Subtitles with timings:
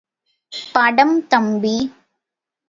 [0.73, 1.75] படம்– தம்பி!...